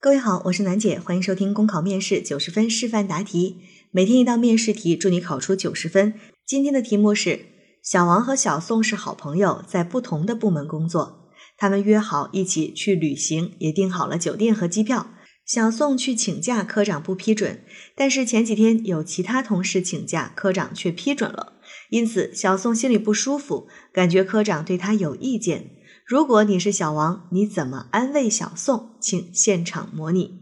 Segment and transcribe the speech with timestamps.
[0.00, 3.56] 各位好，我是楠姐，欢迎收听公考面试九十分示范答题，
[3.90, 6.14] 每天一道面试题，祝你考出九十分。
[6.46, 7.40] 今天的题目是：
[7.82, 15.10] 小王和小宋是好朋友，在不同的部门工作，他们约好一起去旅行，也订好了酒店和机票。
[15.44, 17.64] 小宋去请假，科长不批准，
[17.96, 21.54] 但是前几天有其他同事请假，科长却批准了，
[21.90, 25.72] 因此小宋心里不舒服，感觉科长对他有意见。
[26.08, 28.92] 如果你是小王，你怎么安慰小宋？
[28.98, 30.40] 请现场模拟。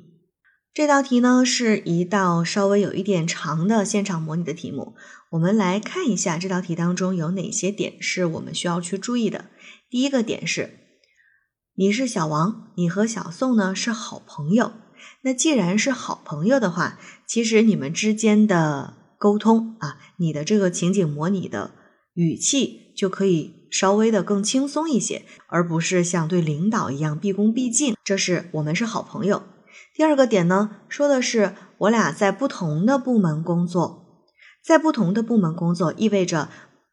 [0.73, 4.95] 这道题呢是一道稍微有一点长的现场模拟的题目。
[5.33, 9.47] 我们来看一下这道题当中有哪些点是我们需要去注意的。
[9.91, 10.71] 第一个点是，
[11.75, 14.71] 你是小王，你和小宋呢是好朋友。
[15.23, 16.97] 那既然是好朋友的话，
[17.27, 21.73] 其实你们之间的沟通啊，你的这个情景模拟的
[22.17, 23.55] 语气就可以。
[23.69, 27.95] 稍微的更轻松一些，而不是像对领导一样毕恭毕敬。
[28.05, 29.43] 这是我们是好朋友。
[29.93, 34.25] 第二个点呢，说的是我俩在不同的部门工作，
[34.65, 36.49] 在不同的部门工作意味着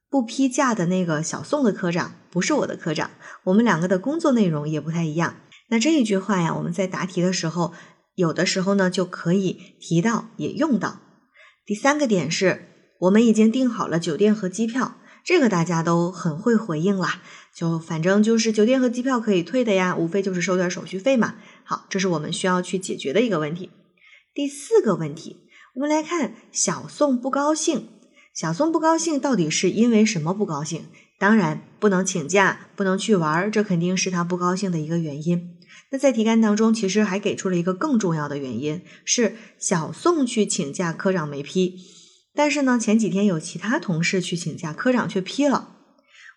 [0.09, 3.11] 不批假的那个小宋的科长不是我的科长，
[3.45, 5.35] 我们两个的工作内容也不太一样。
[5.69, 7.71] 那这一句话呀，我们在答题的时候，
[8.15, 10.97] 有的时候呢就可以提到也用到。
[11.65, 12.67] 第三个点是
[13.01, 14.95] 我们已经订好了酒店和机票。
[15.23, 17.21] 这个大家都很会回应啦，
[17.55, 21.35] 就反正就是酒店和机票可以退的呀，无非就是收点手续费嘛。
[21.63, 23.69] 好，这是我们需要去解决的一个问题。
[24.33, 27.87] 第四个问题，我们来看小宋不高兴。
[28.33, 30.87] 小宋不高兴到底是因为什么不高兴？
[31.19, 35.55] 当然不能请假，不能去玩，这肯定是他不高兴的一个原因。
[35.91, 41.79] 那在题干当中，其实还给出了一个更重要的原因，是小宋去请假，科长没批。
[42.35, 45.69] 但是呢，前几天有其他同事去请假，科长却批了。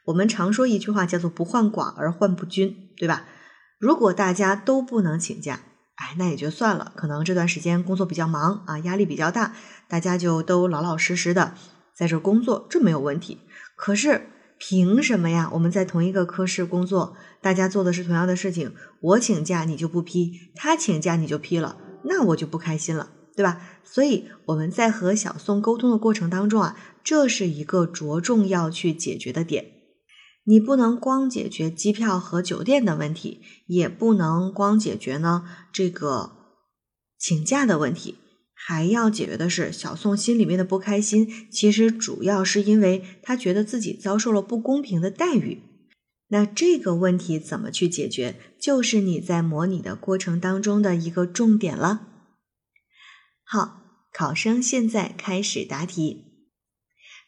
[0.07, 3.25] 我们常说一句话叫做“不患寡而患不均”，对吧？
[3.79, 5.61] 如果大家都不能请假，
[5.97, 6.93] 哎，那也就算了。
[6.95, 9.55] 可能这段时间工作比较忙啊，压力比较大，
[9.89, 11.55] 大家就都老老实实的
[11.95, 13.41] 在这工作，这没有问题。
[13.75, 14.29] 可是
[14.59, 15.51] 凭什么呀？
[15.55, 23.11] 我们在同一个科室工作，大家做的是同样的事情，我请假你就不批，他请假你就批了，那我就不开心了。
[23.37, 23.61] 对吧？
[23.85, 29.67] 所以我们在和小宋沟通的过程当中啊，这是一个着重要去解决的点。
[30.45, 36.33] 你不能光解决机票和酒店的问题，也不能光解决呢这个
[37.19, 38.15] 请假的问题，
[38.55, 41.29] 还要解决的是小宋心里面的不开心。
[41.51, 45.61] 其实主要是因为他觉得自己遭受了不公平的待遇。
[46.29, 52.09] 那这个问题怎么去解决，就是你在模拟的过程当中的一个重点了。
[53.49, 53.81] 好，
[54.13, 56.25] 考生现在开始答题。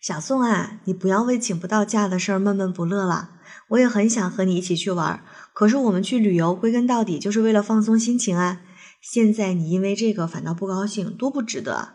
[0.02, 3.36] 小宋啊，你不要为请不到假的事儿闷闷不乐了。
[3.68, 8.62] 我也很想和你一起去玩，可是我们去旅游归根到底就是为了放松心情啊。
[9.00, 11.94] 现在你因为这个反倒不高兴，多不值得啊。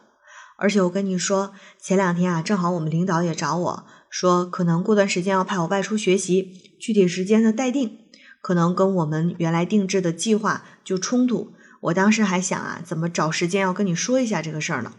[0.58, 1.52] 而且我跟你说，
[1.82, 7.98] 前两天啊，正好我们领导也找我说，可能过段时间要派我外出学习，具体时间的待定，
[8.42, 11.52] 可能跟我们原来定制的计划就冲突。
[11.84, 14.94] 我当时还想啊，怎么找时间要跟你说一下这个事儿呢？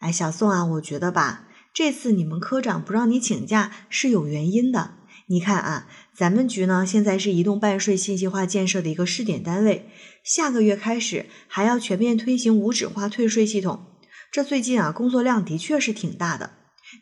[0.00, 4.94] 哎，小宋啊，我觉得吧，这次你们科长不让你请假是有原因的。
[5.26, 5.86] 你看啊，
[6.16, 9.90] 咱们局呢现在是移动办税信息化建设的一个试点单位，
[10.24, 13.86] 下个月开始还要全面推行无纸化退税系统。
[14.30, 16.52] 这最近啊，工作量的确是挺大的。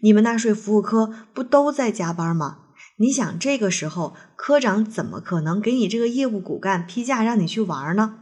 [0.03, 2.59] 你们纳税服务科不都在加班吗？
[2.97, 8.20] 你想这个时候科长怎么可能给你这个业务骨干批假让你去玩呢？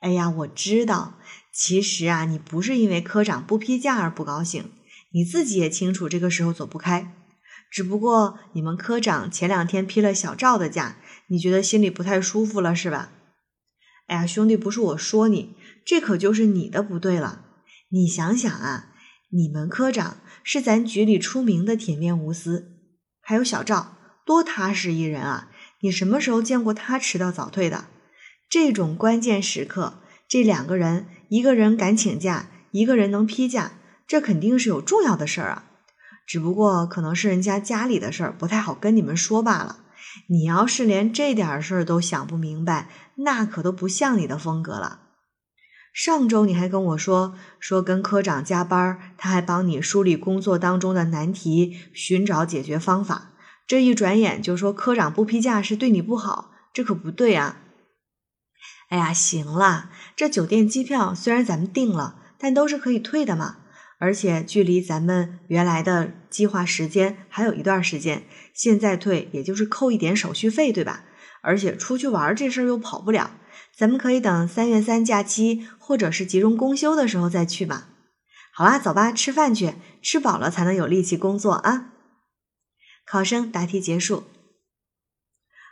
[0.00, 1.18] 哎呀，我知道，
[1.52, 4.70] 其实啊，你不是因为科长不批假而不高兴，
[5.12, 7.14] 你自己也清楚这个时候走不开。
[7.70, 10.96] 只不过你们科长前两天批了小赵的假，
[11.28, 13.10] 你觉得心里不太舒服了是吧？
[14.06, 17.44] 哎呀，兄弟，不是我说你，这可就是你的不对了。
[17.90, 18.94] 你想想啊，
[19.30, 22.78] 你们科长是咱局里出名的铁面无私，
[23.20, 27.86] 还有小赵多踏实一人啊，你什么时候见过他迟到早退的？
[28.50, 33.72] 这种关键时刻，这两个人，一个人敢请假，一个人能批假，
[34.06, 35.64] 这肯定是有重要的事儿啊。
[36.26, 39.80] 只不过可能是人家家里的事儿，不太好跟你们说罢了。
[40.30, 45.00] 你要是连这点事儿都想不明白，那可都不像你的风格了。
[45.92, 53.32] 上周你还跟我说说跟科长加班，他还帮你梳理工作当中的难题，寻找解决方法。
[53.66, 57.58] 这一转眼就说科长不批假是对你不好，这可不对啊。
[58.88, 63.58] 哎呀，行了，这酒店机票虽然咱们订了，但都是可以退的嘛。
[64.00, 68.22] 而且距离咱们原来的计划时间还有一段时间，
[68.54, 71.04] 现在退也就是扣一点手续费，对吧？
[71.42, 73.32] 而且出去玩这事儿又跑不了，
[73.76, 77.88] 咱们可以等三月三假期或者是集中公休的时候再去嘛。
[78.52, 81.92] 好啦，走吧，吃饭去，吃饱了才能有力气工作啊。
[83.04, 84.24] 考生答题结束。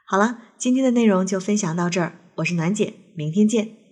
[0.04, 3.05] 好了，今天的内容就分享到这儿，我是暖姐。
[3.16, 3.85] 明天见。